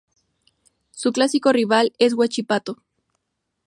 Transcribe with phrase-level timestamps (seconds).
[0.89, 2.81] Su clásico rival es Huachipato.